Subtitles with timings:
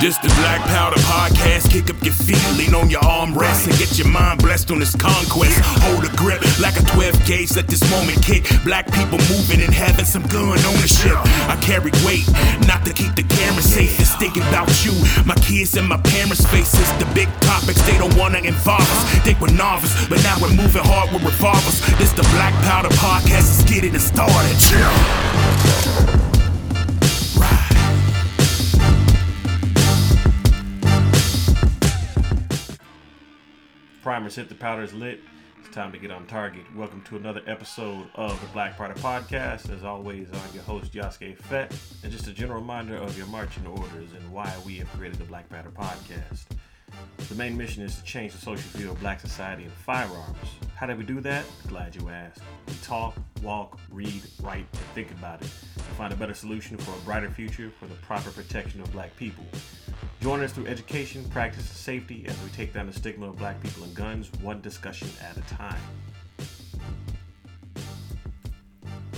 [0.00, 1.70] This the Black Powder Podcast.
[1.70, 4.96] Kick up your feet, lean on your armrest, and get your mind blessed on this
[4.96, 5.60] conquest.
[5.84, 7.54] Hold a grip like a 12 gauge.
[7.54, 8.48] Let this moment kick.
[8.64, 11.20] Black people moving and having some gun ownership.
[11.52, 12.24] I carry weight,
[12.64, 14.00] not to keep the camera safe.
[14.00, 16.88] It's thinking about you, my kids, and my parents' faces.
[16.96, 19.04] The big topics they don't wanna involve us.
[19.20, 21.84] Think we're novice, but now we're moving hard with revolvers.
[22.00, 23.52] This the Black Powder Podcast.
[23.52, 24.56] Let's get it started.
[34.02, 35.20] Primers hit the powders lit.
[35.58, 36.62] It's time to get on target.
[36.74, 39.70] Welcome to another episode of the Black Powder Podcast.
[39.70, 41.76] As always, I'm your host, Yosuke Fett.
[42.02, 45.24] And just a general reminder of your marching orders and why we have created the
[45.24, 46.44] Black Powder Podcast.
[47.28, 50.36] The main mission is to change the social view of black society and firearms.
[50.74, 51.44] How do we do that?
[51.68, 52.40] Glad you asked.
[52.66, 56.92] We talk, walk, read, write, and think about it to find a better solution for
[56.92, 59.44] a brighter future for the proper protection of black people.
[60.20, 63.62] Join us through education, practice, and safety as we take down the stigma of black
[63.62, 65.80] people and guns one discussion at a time.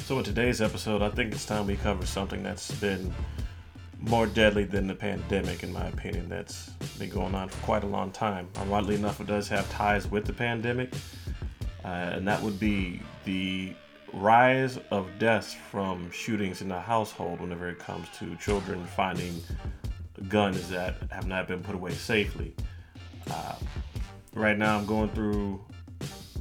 [0.05, 3.14] So, in today's episode, I think it's time we cover something that's been
[3.98, 6.28] more deadly than the pandemic, in my opinion.
[6.28, 8.48] That's been going on for quite a long time.
[8.56, 10.92] Oddly enough, it does have ties with the pandemic,
[11.84, 13.74] uh, and that would be the
[14.12, 19.42] rise of deaths from shootings in the household whenever it comes to children finding
[20.28, 22.54] guns that have not been put away safely.
[23.30, 23.54] Uh,
[24.34, 25.60] right now, I'm going through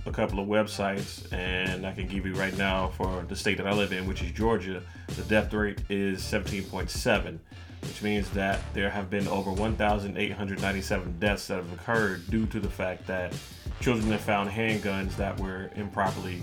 [0.05, 3.67] a couple of websites, and I can give you right now for the state that
[3.67, 7.39] I live in, which is Georgia, the death rate is 17.7,
[7.81, 12.69] which means that there have been over 1,897 deaths that have occurred due to the
[12.69, 13.33] fact that
[13.79, 16.41] children have found handguns that were improperly.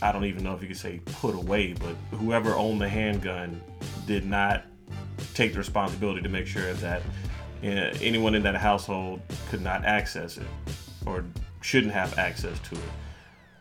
[0.00, 3.60] I don't even know if you could say put away, but whoever owned the handgun
[4.06, 4.64] did not
[5.34, 7.02] take the responsibility to make sure that
[7.62, 7.66] uh,
[8.00, 9.20] anyone in that household
[9.50, 10.46] could not access it
[11.04, 11.24] or
[11.60, 12.80] shouldn't have access to it.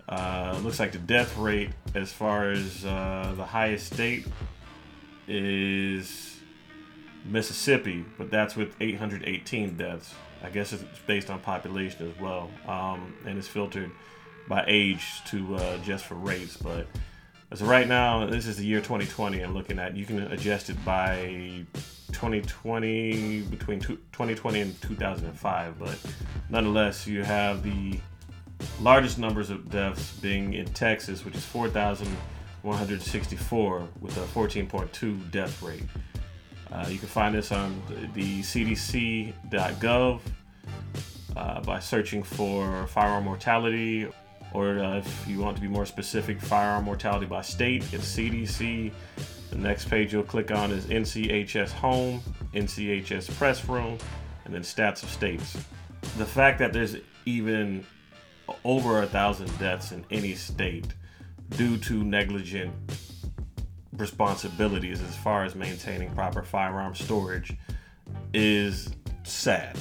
[0.10, 4.26] Uh, looks like the death rate, as far as uh, the highest state,
[5.28, 6.37] is
[7.28, 10.16] Mississippi, but that's with 818 deaths.
[10.44, 13.92] I guess it's based on population as well, um, and it's filtered
[14.48, 16.58] by age to uh, just for race.
[16.58, 16.88] But
[17.52, 19.42] as of right now, this is the year 2020.
[19.42, 19.96] I'm looking at.
[19.96, 21.66] You can adjust it by
[22.12, 25.98] 2020 between 2020 and 2005, but
[26.50, 28.00] nonetheless, you have the
[28.82, 35.84] largest numbers of deaths being in Texas, which is 4,164 with a 14.2 death rate.
[36.72, 37.82] Uh, you can find this on
[38.14, 40.20] the CDC.gov
[41.36, 44.08] uh, by searching for firearm mortality,
[44.54, 48.92] or uh, if you want to be more specific, firearm mortality by state, it's CDC.
[49.50, 52.22] The next page you'll click on is NCHS Home,
[52.54, 53.98] NCHS Press Room,
[54.46, 55.58] and then Stats of States.
[56.18, 57.86] The fact that there's even
[58.64, 60.88] over a thousand deaths in any state
[61.52, 62.74] due to negligent
[63.98, 67.56] responsibilities as far as maintaining proper firearm storage
[68.34, 68.90] is
[69.24, 69.78] sad.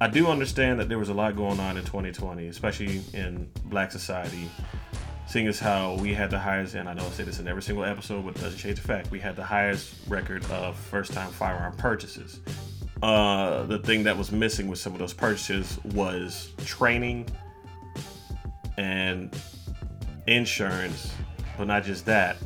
[0.00, 3.90] I do understand that there was a lot going on in 2020, especially in black
[3.90, 4.48] society,
[5.26, 7.62] seeing as how we had the highest, and I know I say this in every
[7.62, 11.12] single episode, but it doesn't change the fact, we had the highest record of first
[11.12, 12.40] time firearm purchases.
[13.02, 17.28] Uh, the thing that was missing with some of those purchases was training
[18.76, 19.36] and
[20.28, 21.12] insurance,
[21.56, 22.36] but not just that,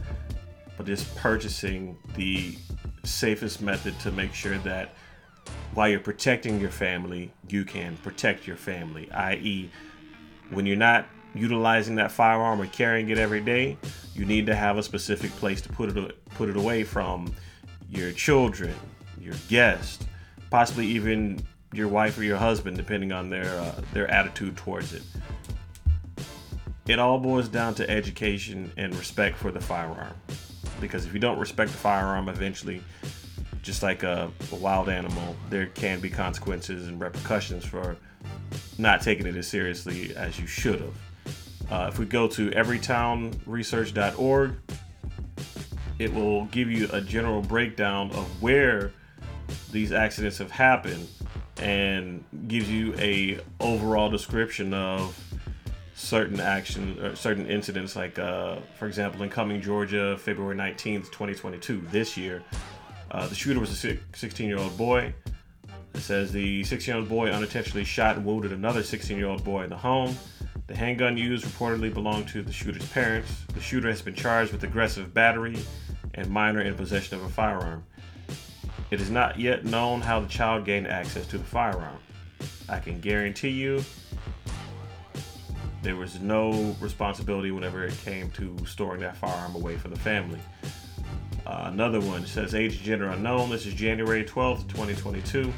[0.82, 2.56] just purchasing the
[3.04, 4.94] safest method to make sure that
[5.74, 9.70] while you're protecting your family, you can protect your family, i.e.,
[10.50, 13.78] when you're not utilizing that firearm or carrying it every day,
[14.14, 17.32] you need to have a specific place to put it put it away from
[17.88, 18.74] your children,
[19.18, 20.04] your guests,
[20.50, 21.42] possibly even
[21.72, 25.02] your wife or your husband, depending on their uh, their attitude towards it.
[26.86, 30.14] It all boils down to education and respect for the firearm,
[30.82, 32.82] because if you don't respect the firearm, eventually,
[33.62, 37.96] just like a, a wild animal, there can be consequences and repercussions for
[38.76, 40.94] not taking it as seriously as you should have.
[41.70, 44.52] Uh, if we go to everytownresearch.org,
[45.98, 48.92] it will give you a general breakdown of where
[49.70, 51.06] these accidents have happened
[51.58, 55.16] and gives you a overall description of
[55.94, 61.86] certain action or certain incidents like uh, for example in Cumming Georgia February 19th 2022
[61.90, 62.42] this year
[63.12, 65.14] uh, the shooter was a 16 year old boy.
[65.94, 69.44] It says the 16 year old boy unintentionally shot and wounded another 16 year old
[69.44, 70.16] boy in the home.
[70.66, 73.30] The handgun used reportedly belonged to the shooter's parents.
[73.52, 75.58] The shooter has been charged with aggressive battery
[76.14, 77.84] and minor in possession of a firearm.
[78.90, 81.98] It is not yet known how the child gained access to the firearm.
[82.68, 83.84] I can guarantee you
[85.82, 90.38] there was no responsibility whenever it came to storing that firearm away from the family.
[91.44, 93.50] Uh, another one says age and gender unknown.
[93.50, 95.52] This is January 12th, 2022.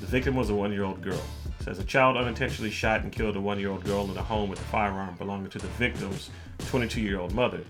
[0.00, 1.20] The victim was a one year old girl.
[1.60, 4.22] It says a child unintentionally shot and killed a one year old girl in a
[4.22, 6.30] home with a firearm belonging to the victim's
[6.70, 7.60] 22 year old mother.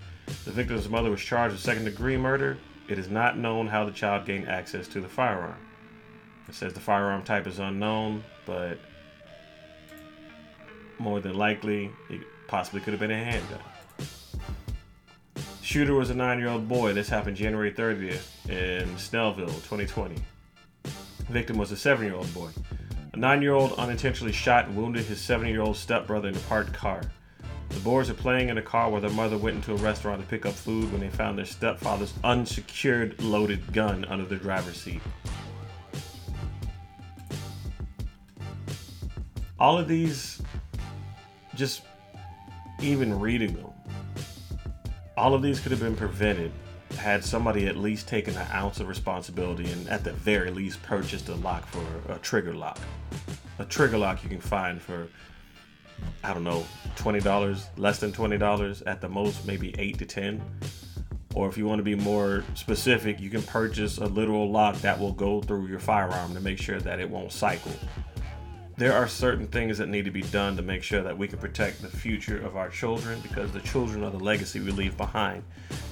[0.45, 2.57] The victim's mother was charged with second degree murder.
[2.87, 5.57] It is not known how the child gained access to the firearm.
[6.47, 8.79] It says the firearm type is unknown, but
[10.99, 13.59] more than likely, it possibly could have been a handgun.
[15.61, 16.93] Shooter was a nine year old boy.
[16.93, 20.15] This happened January 30th in Snellville, 2020.
[21.29, 22.49] Victim was a seven year old boy.
[23.13, 26.39] A nine year old unintentionally shot and wounded his seven year old stepbrother in a
[26.41, 27.01] parked car.
[27.69, 30.27] The boys are playing in a car where their mother went into a restaurant to
[30.27, 35.01] pick up food when they found their stepfather's unsecured loaded gun under the driver's seat.
[39.59, 40.41] All of these,
[41.55, 41.81] just
[42.81, 43.71] even reading them,
[45.17, 46.51] all of these could have been prevented
[46.97, 51.29] had somebody at least taken an ounce of responsibility and at the very least purchased
[51.29, 52.79] a lock for a trigger lock.
[53.59, 55.07] A trigger lock you can find for
[56.23, 56.65] I don't know,
[56.97, 60.41] $20, less than $20, at the most maybe 8 to 10.
[61.33, 64.99] Or if you want to be more specific, you can purchase a literal lock that
[64.99, 67.71] will go through your firearm to make sure that it won't cycle.
[68.77, 71.39] There are certain things that need to be done to make sure that we can
[71.39, 75.43] protect the future of our children because the children are the legacy we leave behind.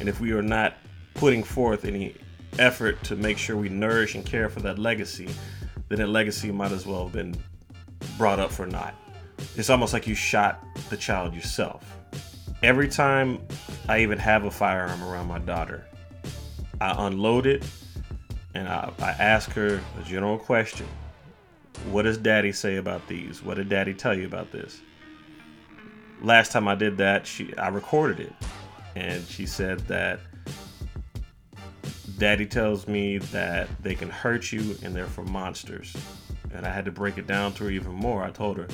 [0.01, 0.74] And if we are not
[1.13, 2.13] putting forth any
[2.59, 5.30] effort to make sure we nourish and care for that legacy,
[5.88, 7.38] then that legacy might as well have been
[8.18, 8.95] brought up for naught.
[9.56, 11.85] It's almost like you shot the child yourself.
[12.63, 13.39] Every time
[13.88, 15.85] I even have a firearm around my daughter,
[16.81, 17.63] I unload it
[18.56, 20.88] and I, I ask her a general question
[21.90, 23.44] What does daddy say about these?
[23.44, 24.81] What did daddy tell you about this?
[26.22, 28.34] Last time I did that, she I recorded it
[28.96, 30.20] and she said that
[32.18, 35.96] daddy tells me that they can hurt you and they're for monsters.
[36.54, 38.24] And I had to break it down to her even more.
[38.24, 38.68] I told her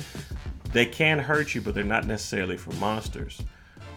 [0.72, 3.40] they can hurt you, but they're not necessarily for monsters.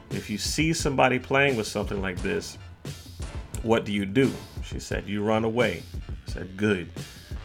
[0.09, 2.57] If you see somebody playing with something like this,
[3.61, 4.31] what do you do?
[4.63, 5.83] She said, You run away.
[6.27, 6.89] I said, Good.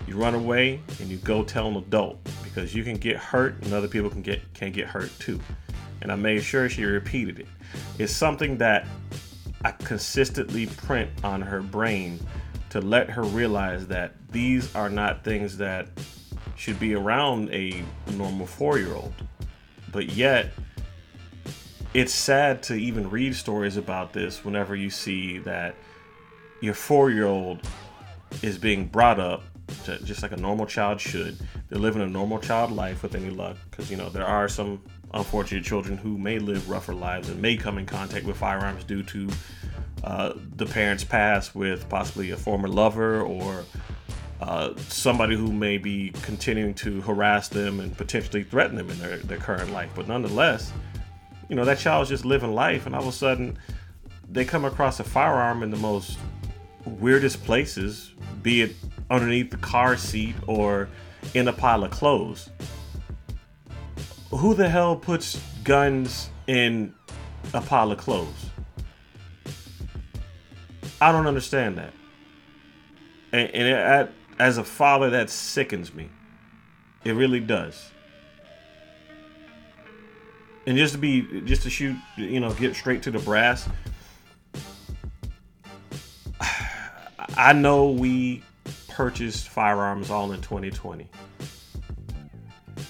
[0.09, 3.75] You run away and you go tell an adult because you can get hurt and
[3.75, 5.39] other people can get can get hurt too.
[6.01, 7.47] And I made sure she repeated it.
[7.99, 8.87] It's something that
[9.67, 12.19] I consistently print on her brain
[12.71, 15.89] to let her realize that these are not things that
[16.57, 19.13] should be around a normal four year old.
[19.93, 20.53] But yet,
[21.93, 25.75] it's sad to even read stories about this whenever you see that
[26.63, 27.61] your four year old
[28.41, 29.43] is being brought up
[30.05, 31.39] just like a normal child should.
[31.69, 34.83] They're living a normal child life with any luck because, you know, there are some
[35.15, 39.03] unfortunate children who may live rougher lives and may come in contact with firearms due
[39.03, 39.29] to
[40.05, 43.65] uh, the parents' past with possibly a former lover or
[44.41, 49.17] uh, somebody who may be continuing to harass them and potentially threaten them in their,
[49.19, 49.91] their current life.
[49.95, 50.73] But nonetheless,
[51.49, 53.59] you know, that child's just living life, and all of a sudden
[54.31, 56.19] they come across a firearm in the most
[56.85, 58.77] weirdest places, be it
[59.11, 60.89] underneath the car seat or
[61.35, 62.51] in a pile of clothes.
[64.31, 66.95] Who the hell puts guns in
[67.55, 68.51] a pile of clothes?
[71.01, 71.93] I don't understand that.
[73.33, 76.11] And, and it, as a father, that sickens me.
[77.05, 77.91] It really does.
[80.67, 83.69] And just to be, just to shoot, you know, get straight to the brass.
[87.37, 88.43] I know we
[88.99, 91.09] purchased firearms all in 2020.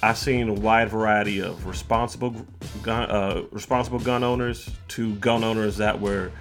[0.03, 2.35] I've seen a wide variety of responsible
[2.83, 6.33] gun, uh, responsible gun owners to gun owners that were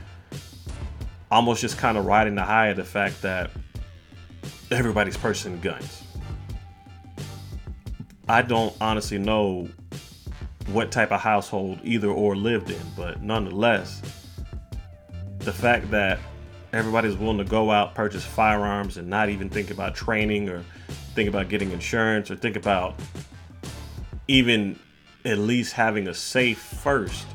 [1.29, 3.51] almost just kind of riding the high of the fact that
[4.71, 6.01] everybody's purchasing guns.
[8.29, 9.67] I don't honestly know
[10.67, 14.01] what type of household either or lived in, but nonetheless,
[15.39, 16.19] the fact that
[16.73, 20.63] everybody's willing to go out, purchase firearms, and not even think about training or
[21.15, 22.99] think about getting insurance or think about
[24.27, 24.77] even
[25.25, 27.25] at least having a safe first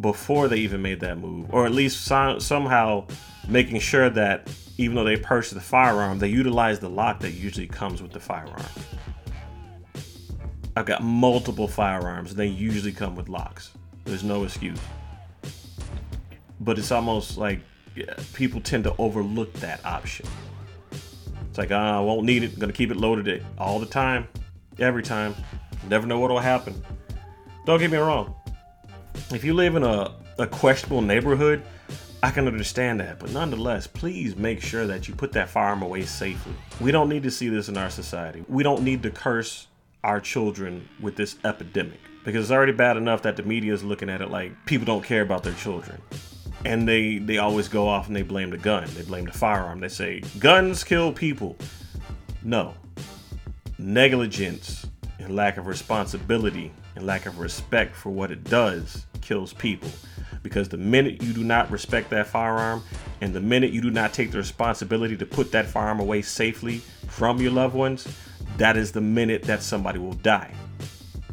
[0.00, 3.06] before they even made that move, or at least so- somehow
[3.48, 7.66] making sure that even though they purchased the firearm, they utilize the lock that usually
[7.66, 8.64] comes with the firearm.
[10.76, 13.72] I've got multiple firearms, and they usually come with locks.
[14.04, 14.78] There's no excuse.
[16.60, 17.60] But it's almost like
[18.32, 20.26] people tend to overlook that option.
[21.48, 22.52] It's like, ah, I won't need it.
[22.52, 24.28] I'm gonna keep it loaded all the time,
[24.78, 25.34] every time.
[25.88, 26.80] Never know what'll happen.
[27.66, 28.34] Don't get me wrong.
[29.32, 31.62] If you live in a, a questionable neighborhood,
[32.22, 36.02] I can understand that, but nonetheless, please make sure that you put that firearm away
[36.02, 36.52] safely.
[36.78, 38.44] We don't need to see this in our society.
[38.46, 39.68] We don't need to curse
[40.04, 44.10] our children with this epidemic because it's already bad enough that the media is looking
[44.10, 46.00] at it like people don't care about their children.
[46.64, 48.88] And they they always go off and they blame the gun.
[48.94, 49.80] They blame the firearm.
[49.80, 51.56] They say guns kill people.
[52.42, 52.74] No.
[53.78, 54.86] Negligence
[55.18, 59.90] and lack of responsibility and lack of respect for what it does kills people
[60.42, 62.82] because the minute you do not respect that firearm
[63.20, 66.78] and the minute you do not take the responsibility to put that firearm away safely
[67.08, 68.06] from your loved ones,
[68.56, 70.52] that is the minute that somebody will die.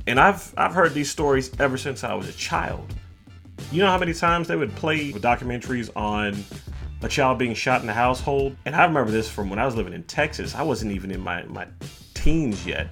[0.05, 2.93] And I've I've heard these stories ever since I was a child.
[3.69, 6.41] You know how many times they would play documentaries on
[7.01, 8.55] a child being shot in the household?
[8.65, 10.55] And I remember this from when I was living in Texas.
[10.55, 11.67] I wasn't even in my, my
[12.13, 12.87] teens yet.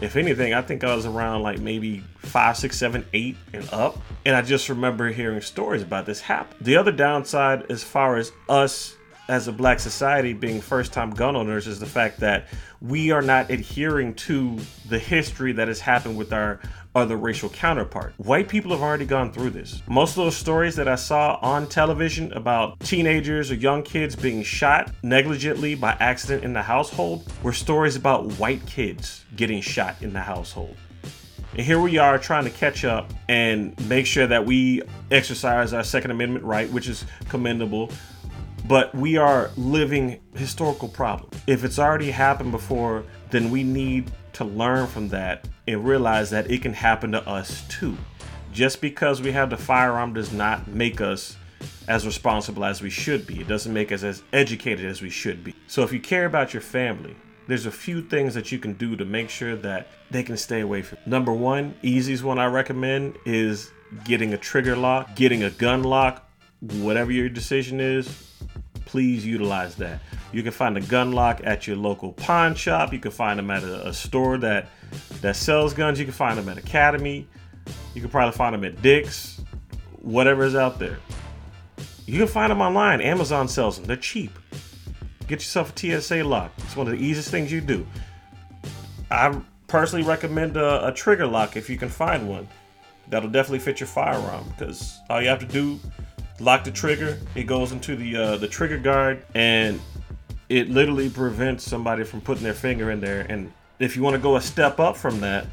[0.00, 3.98] If anything, I think I was around like maybe five, six, seven, eight, and up.
[4.24, 6.56] And I just remember hearing stories about this happen.
[6.60, 8.94] The other downside, as far as us
[9.28, 12.46] as a black society being first time gun owners, is the fact that
[12.80, 16.60] we are not adhering to the history that has happened with our
[16.98, 18.12] other racial counterpart.
[18.18, 19.82] White people have already gone through this.
[19.88, 24.42] Most of those stories that I saw on television about teenagers or young kids being
[24.42, 30.12] shot negligently by accident in the household were stories about white kids getting shot in
[30.12, 30.76] the household.
[31.52, 35.82] And here we are trying to catch up and make sure that we exercise our
[35.82, 37.90] Second Amendment right, which is commendable.
[38.66, 41.40] But we are living historical problems.
[41.46, 46.48] If it's already happened before, then we need to learn from that and realize that
[46.48, 47.96] it can happen to us too.
[48.52, 51.36] Just because we have the firearm does not make us
[51.88, 53.40] as responsible as we should be.
[53.40, 55.56] It doesn't make us as educated as we should be.
[55.66, 57.16] So if you care about your family,
[57.48, 60.60] there's a few things that you can do to make sure that they can stay
[60.60, 60.98] away from.
[61.04, 63.72] Number one, easiest one I recommend is
[64.04, 66.30] getting a trigger lock, getting a gun lock,
[66.60, 68.24] whatever your decision is,
[68.84, 70.00] please utilize that.
[70.32, 72.92] You can find a gun lock at your local pawn shop.
[72.92, 74.66] You can find them at a, a store that
[75.20, 75.98] that sells guns.
[75.98, 77.26] You can find them at Academy.
[77.94, 79.40] You can probably find them at Dick's,
[80.00, 80.98] whatever is out there.
[82.06, 83.00] You can find them online.
[83.00, 83.86] Amazon sells them.
[83.86, 84.38] They're cheap.
[85.26, 86.52] Get yourself a TSA lock.
[86.58, 87.86] It's one of the easiest things you do.
[89.10, 92.48] I personally recommend a, a trigger lock if you can find one.
[93.08, 95.78] That'll definitely fit your firearm because all you have to do
[96.40, 97.18] lock the trigger.
[97.34, 99.80] It goes into the uh, the trigger guard, and
[100.48, 103.26] it literally prevents somebody from putting their finger in there.
[103.28, 105.46] And if you want to go a step up from that,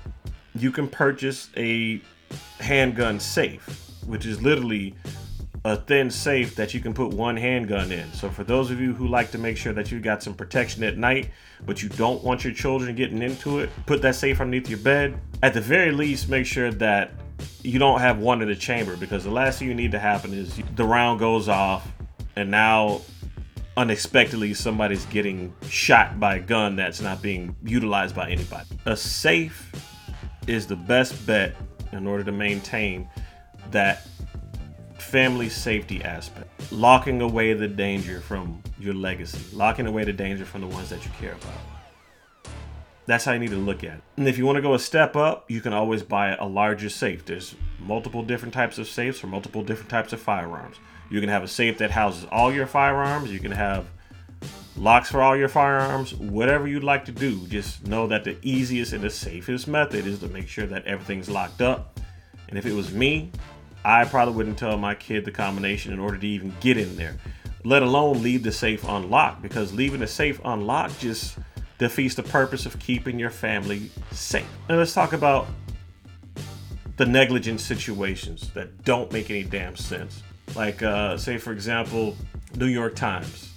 [0.55, 2.01] you can purchase a
[2.59, 4.95] handgun safe, which is literally
[5.65, 8.11] a thin safe that you can put one handgun in.
[8.13, 10.83] So for those of you who like to make sure that you got some protection
[10.83, 11.31] at night,
[11.65, 15.19] but you don't want your children getting into it, put that safe underneath your bed.
[15.41, 17.11] At the very least, make sure that
[17.63, 20.33] you don't have one in the chamber because the last thing you need to happen
[20.33, 21.91] is the round goes off
[22.35, 23.01] and now
[23.77, 28.67] unexpectedly somebody's getting shot by a gun that's not being utilized by anybody.
[28.85, 29.71] A safe
[30.47, 31.55] is the best bet
[31.91, 33.09] in order to maintain
[33.71, 34.07] that
[34.97, 36.49] family safety aspect.
[36.71, 41.03] Locking away the danger from your legacy, locking away the danger from the ones that
[41.03, 42.53] you care about.
[43.07, 44.03] That's how you need to look at it.
[44.17, 46.89] And if you want to go a step up, you can always buy a larger
[46.89, 47.23] safe.
[47.25, 50.77] There's multiple different types of safes for multiple different types of firearms.
[51.09, 53.31] You can have a safe that houses all your firearms.
[53.31, 53.87] You can have
[54.77, 57.45] locks for all your firearms, whatever you'd like to do.
[57.47, 61.29] Just know that the easiest and the safest method is to make sure that everything's
[61.29, 61.99] locked up.
[62.49, 63.31] And if it was me,
[63.83, 67.15] I probably wouldn't tell my kid the combination in order to even get in there,
[67.63, 71.37] let alone leave the safe unlocked because leaving the safe unlocked just
[71.77, 74.47] defeats the purpose of keeping your family safe.
[74.67, 75.47] Now let's talk about
[76.97, 80.23] the negligent situations that don't make any damn sense.
[80.53, 82.15] Like, uh, say, for example,
[82.57, 83.51] New York Times.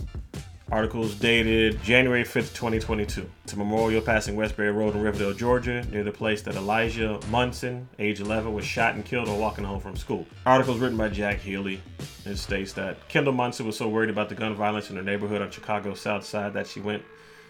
[0.71, 3.28] Articles dated January 5th, 2022.
[3.45, 7.88] It's a memorial passing Westbury Road in Riverdale, Georgia, near the place that Elijah Munson,
[7.99, 10.26] age 11, was shot and killed while walking home from school.
[10.45, 11.80] Articles written by Jack Healy.
[12.26, 15.40] It states that Kendall Munson was so worried about the gun violence in her neighborhood
[15.40, 17.02] on Chicago's South Side that she went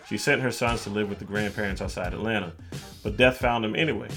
[0.08, 2.52] she sent her sons to live with the grandparents outside Atlanta,
[3.02, 4.08] but death found them anyway.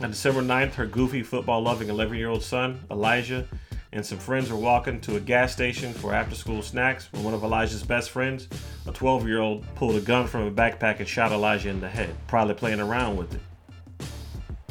[0.00, 3.46] On December 9th, her goofy, football loving 11 year old son, Elijah,
[3.92, 7.34] and some friends were walking to a gas station for after school snacks when one
[7.34, 8.48] of Elijah's best friends,
[8.86, 11.88] a 12 year old, pulled a gun from a backpack and shot Elijah in the
[11.88, 13.40] head, probably playing around with it.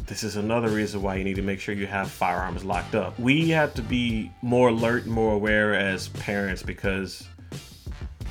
[0.06, 3.20] This is another reason why you need to make sure you have firearms locked up.
[3.20, 7.28] We have to be more alert more aware as parents because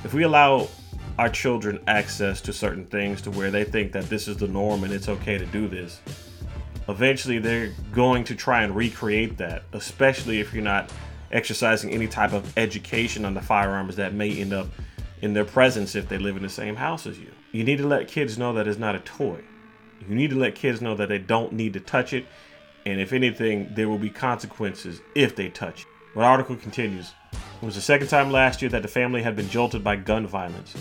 [0.02, 0.68] if we allow
[1.18, 4.84] our children access to certain things to where they think that this is the norm
[4.84, 6.00] and it's okay to do this,
[6.88, 10.90] eventually they're going to try and recreate that, especially if you're not
[11.30, 14.68] exercising any type of education on the firearms that may end up
[15.20, 17.30] in their presence if they live in the same house as you.
[17.52, 19.40] You need to let kids know that it's not a toy.
[20.08, 22.26] You need to let kids know that they don't need to touch it,
[22.86, 25.86] and if anything, there will be consequences if they touch it.
[26.14, 27.12] The article continues.
[27.32, 30.26] It was the second time last year that the family had been jolted by gun
[30.26, 30.74] violence.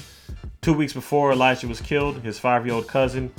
[0.61, 3.33] Two weeks before Elijah was killed, his five year old cousin,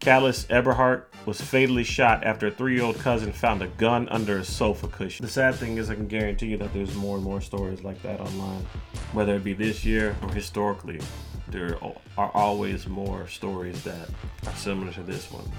[0.00, 4.38] Callus Eberhardt, was fatally shot after a three year old cousin found a gun under
[4.38, 5.24] a sofa cushion.
[5.24, 8.02] The sad thing is, I can guarantee you that there's more and more stories like
[8.02, 8.66] that online.
[9.12, 11.00] Whether it be this year or historically,
[11.48, 11.78] there
[12.18, 14.08] are always more stories that
[14.46, 15.50] are similar to this one.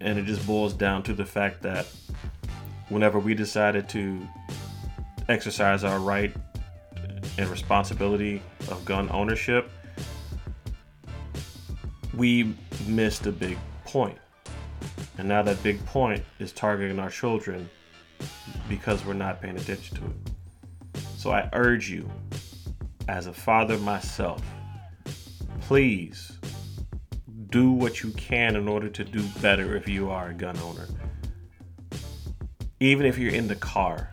[0.00, 1.86] And it just boils down to the fact that
[2.88, 4.26] whenever we decided to
[5.28, 6.34] exercise our right
[7.38, 9.70] and responsibility of gun ownership,
[12.16, 12.54] we
[12.86, 14.18] missed a big point.
[15.18, 17.68] And now that big point is targeting our children
[18.68, 21.02] because we're not paying attention to it.
[21.16, 22.10] So I urge you,
[23.08, 24.42] as a father myself,
[25.60, 26.38] please
[27.50, 30.86] do what you can in order to do better if you are a gun owner.
[32.80, 34.10] Even if you're in the car,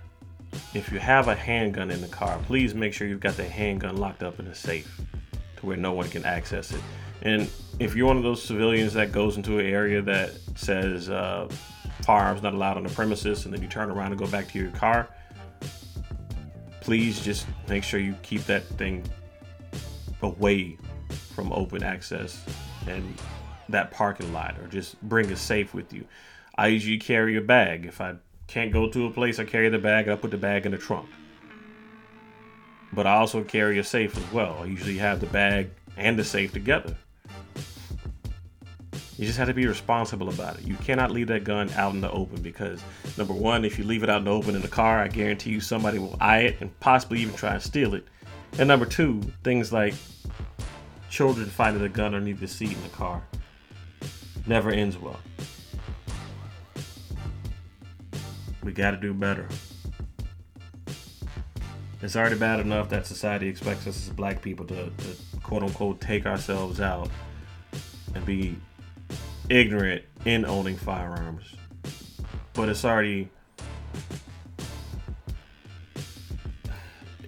[0.73, 3.97] if you have a handgun in the car, please make sure you've got the handgun
[3.97, 5.01] locked up in a safe
[5.57, 6.81] to where no one can access it.
[7.23, 7.49] And
[7.79, 11.49] if you're one of those civilians that goes into an area that says uh,
[12.01, 14.59] firearms not allowed on the premises, and then you turn around and go back to
[14.59, 15.07] your car,
[16.81, 19.05] please just make sure you keep that thing
[20.21, 20.77] away
[21.33, 22.43] from open access
[22.87, 23.17] and
[23.69, 26.05] that parking lot, or just bring a safe with you.
[26.57, 27.85] I usually carry a bag.
[27.85, 28.15] If I
[28.47, 30.09] can't go to a place, I carry the bag.
[30.09, 31.09] I put the bag in the trunk.
[32.91, 34.59] But I also carry a safe as well.
[34.61, 36.95] I usually have the bag and the safe together.
[39.17, 40.65] You just have to be responsible about it.
[40.65, 42.81] You cannot leave that gun out in the open because,
[43.15, 45.51] number one, if you leave it out in the open in the car, I guarantee
[45.51, 48.07] you somebody will eye it and possibly even try and steal it.
[48.57, 49.93] And number two, things like
[51.09, 53.21] children finding a gun underneath the seat in the car
[54.47, 55.19] never ends well.
[58.63, 59.47] We got to do better.
[62.01, 66.01] It's already bad enough that society expects us as black people to, to quote unquote
[66.01, 67.09] take ourselves out
[68.15, 68.57] and be
[69.53, 71.45] ignorant in owning firearms.
[72.53, 73.29] But it's already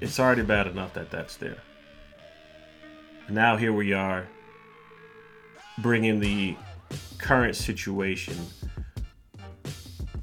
[0.02, 1.58] it's already bad enough that that's there.
[3.30, 4.28] Now here we are
[5.80, 6.56] bringing the
[7.20, 8.36] current situation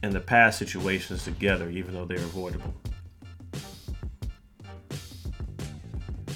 [0.02, 2.74] and the past situations together even though they're avoidable.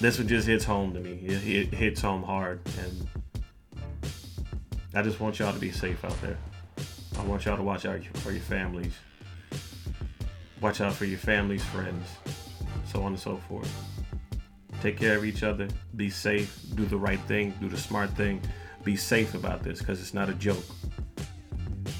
[0.00, 1.14] This one just hits home to me.
[1.24, 3.08] It, it hits home hard and
[4.96, 6.38] I just want y'all to be safe out there.
[7.18, 8.94] I want y'all to watch out for your families.
[10.62, 12.08] Watch out for your families, friends,
[12.90, 13.70] so on and so forth.
[14.80, 15.68] Take care of each other.
[15.96, 16.58] Be safe.
[16.76, 17.52] Do the right thing.
[17.60, 18.40] Do the smart thing.
[18.84, 20.64] Be safe about this because it's not a joke.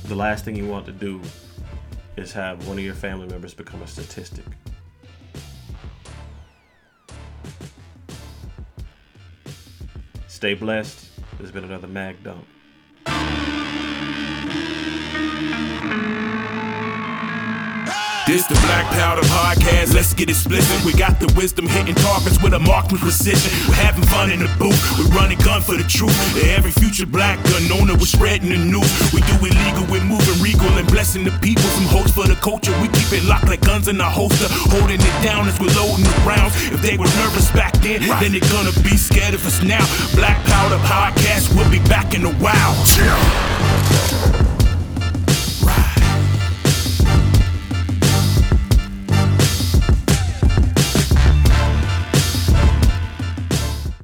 [0.05, 1.21] The last thing you want to do
[2.17, 4.47] is have one of your family members become a statistic.
[10.29, 11.11] Stay blessed.
[11.37, 12.47] There's been another Mag Dump.
[18.27, 19.95] This the Black Powder Podcast.
[19.95, 20.85] Let's get it explicit.
[20.85, 23.55] We got the wisdom hitting targets with a marked with precision.
[23.71, 24.75] We're having fun in the booth.
[24.99, 26.11] We're running gun for the truth.
[26.43, 28.91] Every future black gun owner, we're spreading the news.
[29.15, 31.71] We do illegal, we're moving regal and blessing the people.
[31.79, 32.75] Some hopes for the culture.
[32.83, 36.03] We keep it locked like guns in our holster, holding it down as we're loading
[36.03, 36.59] the rounds.
[36.75, 39.87] If they were nervous back then, then they're gonna be scared of us now.
[40.19, 41.55] Black Powder Podcast.
[41.55, 42.75] We'll be back in a while.